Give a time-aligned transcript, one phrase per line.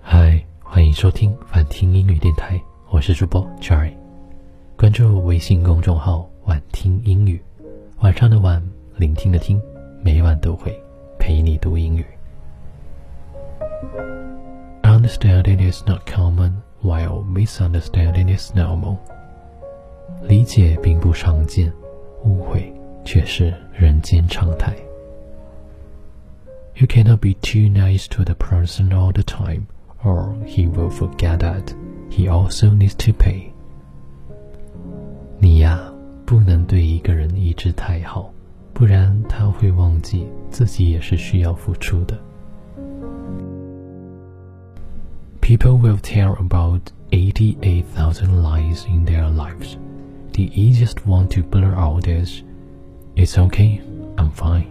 [0.00, 2.60] 嗨，欢迎收听晚听英语电台，
[2.90, 3.92] 我是主播 Jerry。
[4.76, 7.40] 关注微信公众号“晚听英语”，
[8.00, 8.62] 晚上的晚，
[8.96, 9.60] 聆听的听，
[10.02, 10.76] 每晚都会
[11.18, 12.04] 陪你读英语。
[14.82, 18.96] Understanding is not common, while misunderstanding is normal.
[20.22, 21.72] 理解并不常见，
[22.23, 22.73] 误会
[23.03, 24.75] 却是人间常态。
[26.75, 29.67] You cannot be too nice to the person all the time,
[30.03, 31.73] or he will forget that
[32.09, 33.51] he also needs to pay.
[35.39, 35.93] 你呀，
[36.25, 38.31] 不能对一个人一直太好，
[38.73, 42.19] 不然他会忘记自己也是需要付出的。
[45.39, 49.77] People will tell about 88,000 lies in their lives.
[50.39, 52.43] The easiest one to blur out is,
[53.15, 53.79] It's okay,
[54.17, 54.65] I'm fine.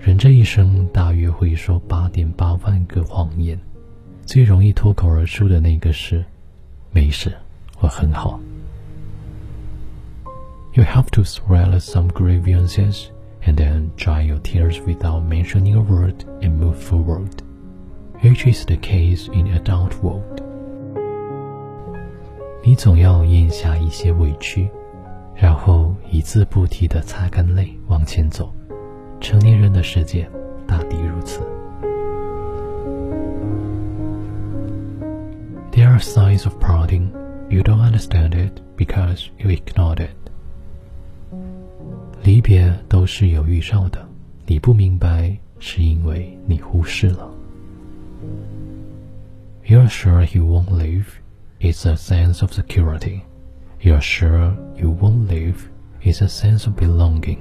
[0.00, 3.58] 人这一生大约会说八点八万个谎言，
[4.24, 6.24] 最容易脱口而出的那个是“
[6.92, 7.34] 没事，
[7.80, 8.40] 我很好”。
[10.72, 13.08] You have to swallow some grievances
[13.44, 17.42] and then dry your tears without mentioning a word and move forward,
[18.22, 20.29] which is the case in adult world.
[22.81, 24.67] 总要咽下一些委屈，
[25.35, 28.51] 然后一字不提的擦干泪往前走。
[29.19, 30.27] 成年人的世界
[30.65, 31.41] 大抵如此。
[35.71, 37.11] There are signs of parting.
[37.51, 40.17] You don't understand it because you ignored it.
[42.23, 44.03] 离别都是有预兆的，
[44.47, 47.29] 你不明白是因为你忽视了。
[49.67, 51.20] You're sure he won't leave.
[51.60, 53.24] It's a sense of security.
[53.80, 55.68] You're sure you won't leave.
[56.02, 57.38] It's a sense of belonging.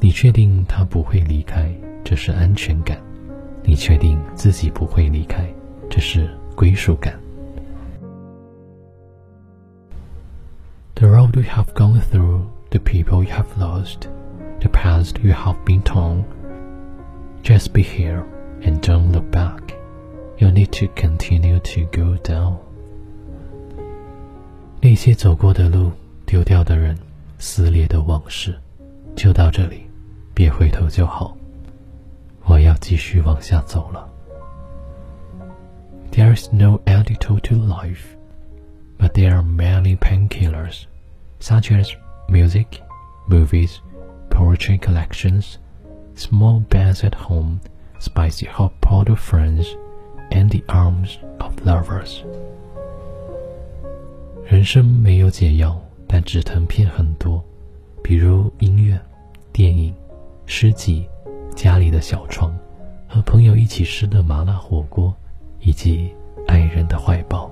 [0.00, 1.70] 你确定他不会离开，
[2.04, 2.98] 这是安全感；
[3.62, 5.52] 你确定自己不会离开，
[5.88, 7.18] 这是归属感。
[10.94, 14.08] The road you have gone through, the people you have lost,
[14.60, 16.24] the past you have been torn.
[17.42, 18.22] Just be here
[18.62, 19.74] and don't look back.
[20.40, 22.56] You need to continue to go down.
[24.80, 25.92] 那些走过的路，
[26.26, 26.98] 丢掉的人，
[27.38, 28.54] 撕裂的往事，
[29.14, 29.86] 就到这里。
[30.34, 31.34] 别回头就好，
[32.44, 34.06] 我要继续往下走了。
[36.12, 38.04] There is no antidote to life,
[38.98, 40.84] but there are many painkillers,
[41.40, 41.90] such as
[42.28, 42.66] music,
[43.28, 43.78] movies,
[44.30, 45.56] poetry collections,
[46.14, 47.60] small beds at home,
[47.98, 49.66] spicy hot pot of friends,
[50.31, 52.23] And the arms of lovers.
[54.45, 57.41] 人生没有解药，但止疼片很多，
[58.03, 58.99] 比如音乐、
[59.53, 59.93] 电影。
[60.47, 61.07] 诗集，
[61.55, 62.53] 家里的小床，
[63.07, 65.15] 和朋友一起吃的麻辣火锅，
[65.61, 66.13] 以及
[66.45, 67.49] 爱人的怀抱。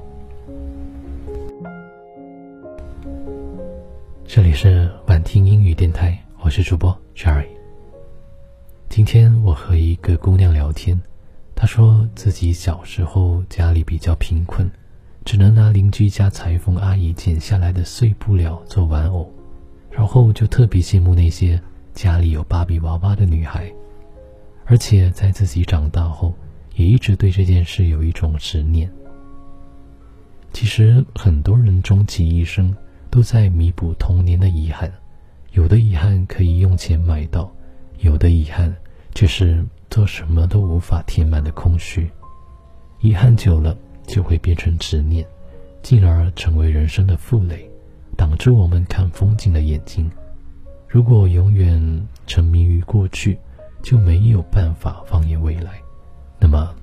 [4.26, 7.48] 这里是晚听英语电台，我是主播 Cherry。
[8.90, 11.00] 今天我和一个姑娘聊天，
[11.60, 14.72] 他说自己小时候家里比较贫困，
[15.26, 19.30] 只能拿邻居家裁缝阿姨剪下来的碎布料做玩偶，
[19.92, 21.62] 然后就特别羡慕那些。
[21.94, 23.70] 家里有芭比娃娃的女孩，
[24.68, 26.34] 而且在自己长大后，
[26.76, 28.90] 也一直对这件事有一种执念。
[30.54, 32.74] 其实很多人终其一生
[33.10, 34.90] 都在弥补童年的遗憾，
[35.52, 37.52] 有的遗憾可以用钱买到，
[38.00, 38.74] 有的遗憾
[39.14, 42.10] 却是做什么都无法填满的空虚。
[43.00, 45.26] 遗憾久了就会变成执念，
[45.82, 47.70] 进而成为人生的负累，
[48.16, 50.10] 挡住我们看风景的眼睛。
[50.88, 53.38] 如果永远沉迷于过去，
[53.82, 55.80] 就没有办法放眼未来。
[56.40, 56.76] 那么，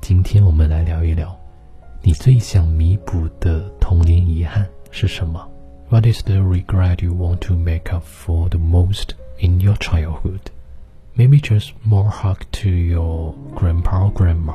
[0.00, 1.36] 今天我们来聊一聊，
[2.02, 5.48] 你最想弥补的童年遗憾是什么
[5.88, 10.40] ？What is the regret you want to make up for the most in your childhood?
[11.16, 14.54] Maybe just more hug to your grandpa or grandma.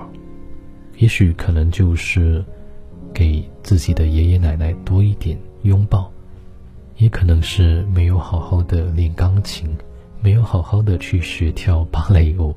[0.98, 2.44] 也许可能就是
[3.14, 6.12] 给自己的爷爷奶奶多一点拥抱。
[6.98, 9.70] 也可能是没有好好的练钢琴，
[10.22, 12.54] 没有好好的去学跳芭蕾舞，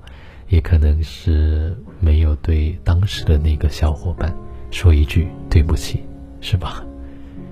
[0.49, 4.35] 也可能是没有对当时的那个小伙伴
[4.73, 6.03] 说一句对不起，
[6.41, 6.85] 是吧？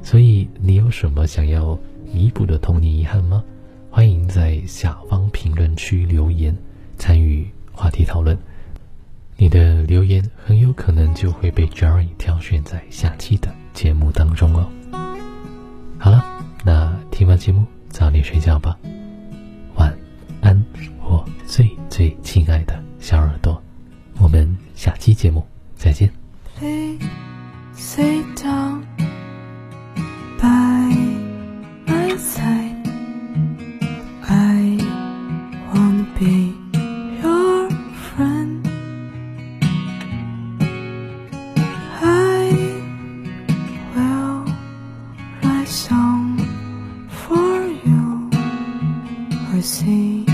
[0.02, 1.78] 所以你有什么想要
[2.12, 3.44] 弥补的童年遗憾吗？
[3.90, 6.56] 欢迎在下方评论区留言，
[6.96, 8.38] 参与话题讨论。
[9.36, 14.68] 你的留言很有可能就会被 Jerry 挑选在下期的节目当中哦。
[15.98, 16.24] 好了。
[16.62, 18.76] 那听完节目，早点睡觉吧，
[19.76, 19.96] 晚
[20.42, 20.62] 安，
[21.02, 23.62] 我最最亲爱的小耳朵，
[24.18, 25.42] 我们下期节目
[25.74, 26.12] 再见。
[45.70, 46.36] song
[47.08, 48.28] for you
[49.54, 50.29] or sing.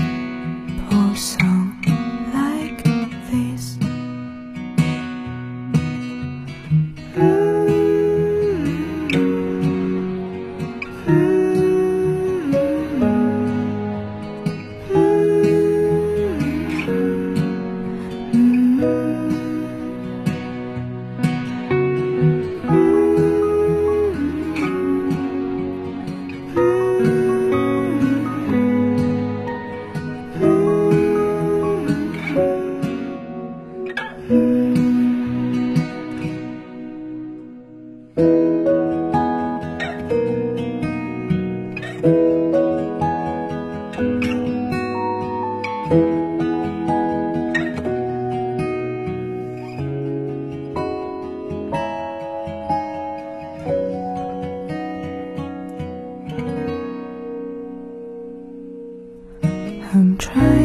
[59.89, 60.56] 很专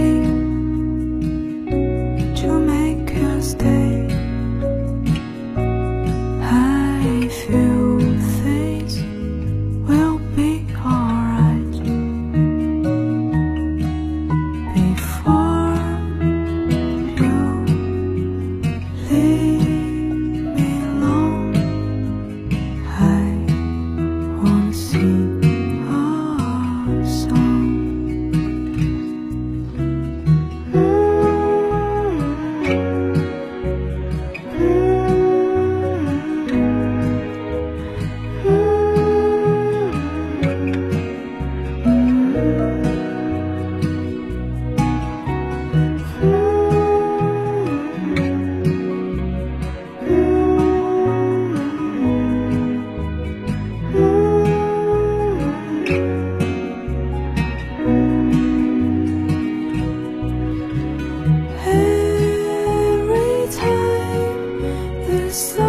[65.32, 65.61] this